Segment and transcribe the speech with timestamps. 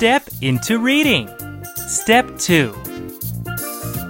[0.00, 1.28] step into reading.
[1.76, 2.72] Step 2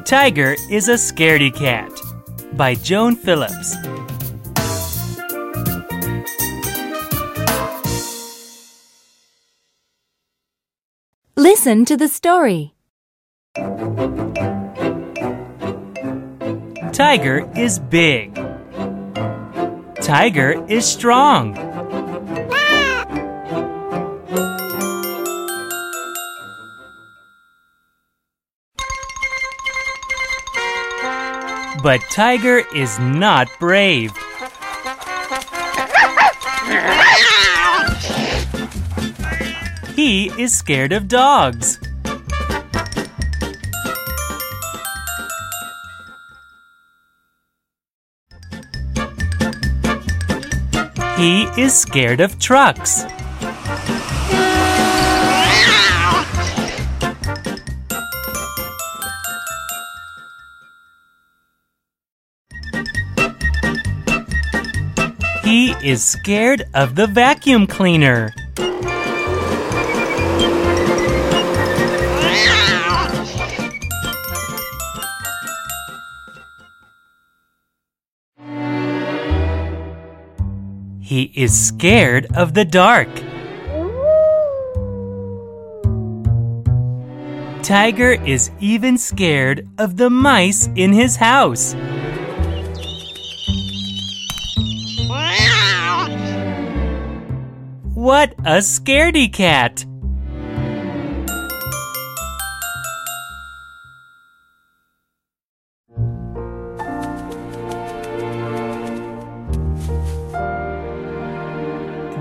[0.04, 1.90] Tiger is a Scaredy Cat
[2.52, 3.74] by Joan Phillips.
[11.34, 12.76] Listen to the story.
[16.92, 18.36] Tiger is big.
[20.00, 21.69] Tiger is strong.
[31.82, 34.12] But Tiger is not brave.
[39.94, 41.78] He is scared of dogs.
[51.16, 53.04] He is scared of trucks.
[65.50, 68.32] He is scared of the vacuum cleaner.
[81.00, 83.08] He is scared of the dark.
[87.64, 91.74] Tiger is even scared of the mice in his house.
[98.00, 99.84] What a scaredy cat!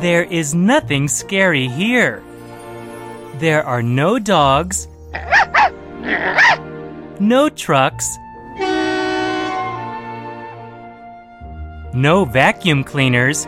[0.01, 2.21] There is nothing scary here.
[3.35, 4.89] There are no dogs,
[7.21, 8.17] no trucks,
[11.93, 13.47] no vacuum cleaners,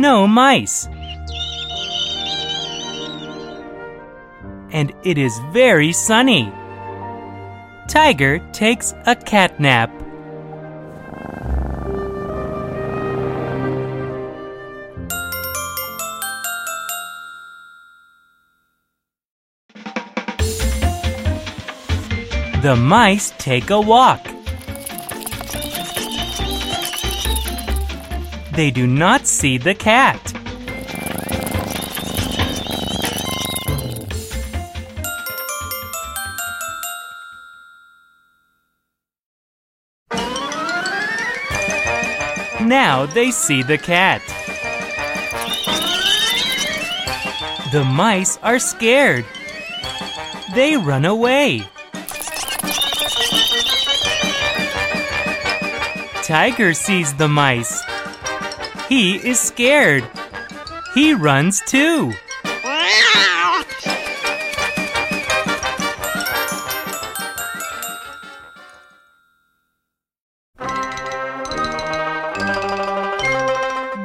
[0.00, 0.88] no mice.
[4.70, 6.52] And it is very sunny.
[7.88, 9.90] Tiger takes a cat nap.
[22.62, 24.35] The mice take a walk.
[28.56, 30.32] They do not see the cat.
[42.62, 44.22] Now they see the cat.
[47.72, 49.26] The mice are scared.
[50.54, 51.68] They run away.
[56.22, 57.82] Tiger sees the mice.
[58.88, 60.04] He is scared.
[60.94, 62.12] He runs too.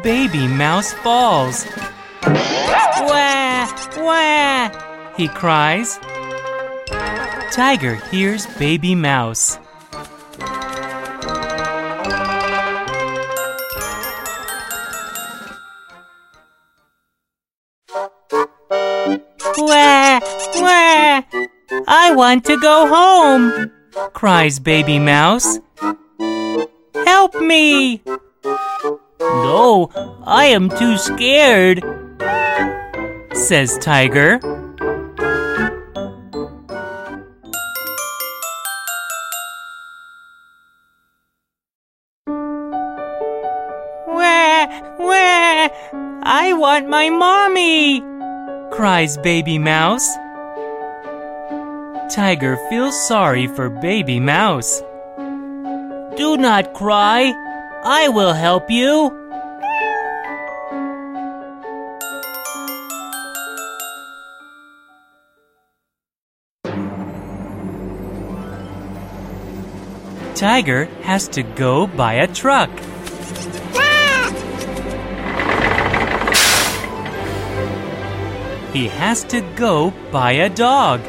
[0.04, 1.68] Baby Mouse falls.
[2.24, 3.68] Wah!
[3.98, 5.14] Wah!
[5.16, 6.00] He cries.
[7.52, 9.60] Tiger hears Baby Mouse.
[19.58, 20.20] Wah!
[20.56, 21.22] Wah!
[21.88, 23.72] I want to go home,
[24.14, 25.60] cries Baby Mouse.
[27.06, 28.02] Help me!
[29.20, 29.90] No,
[30.24, 31.84] I am too scared,
[33.34, 34.40] says Tiger.
[44.08, 44.68] Wah!
[44.98, 45.70] Wah!
[46.24, 48.11] I want my mommy!
[48.72, 50.08] Cries Baby Mouse.
[52.10, 54.82] Tiger feels sorry for Baby Mouse.
[56.16, 57.34] Do not cry.
[57.84, 59.12] I will help you.
[70.34, 72.72] Tiger has to go by a truck.
[78.74, 81.02] He has to go by a dog.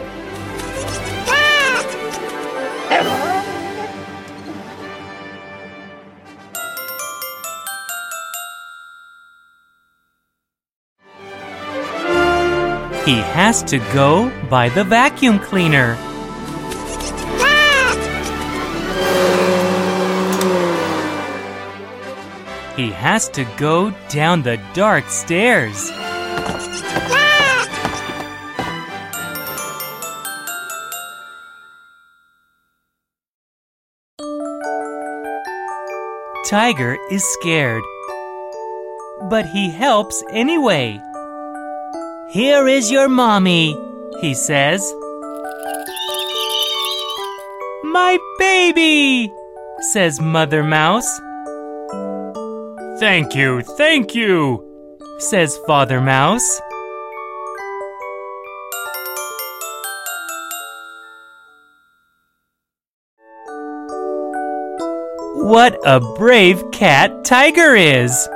[13.04, 15.94] He has to go by the vacuum cleaner.
[22.76, 25.90] He has to go down the dark stairs.
[36.52, 37.82] Tiger is scared,
[39.30, 41.00] but he helps anyway.
[42.28, 43.74] Here is your mommy,
[44.20, 44.82] he says.
[47.84, 49.32] My baby,
[49.92, 51.08] says Mother Mouse.
[53.00, 54.62] Thank you, thank you,
[55.20, 56.60] says Father Mouse.
[65.42, 68.28] What a brave cat Tiger is!